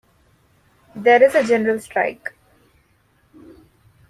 There 0.95 1.21
is 1.21 1.35
a 1.35 1.43
general 1.43 1.79
strike. 1.79 2.33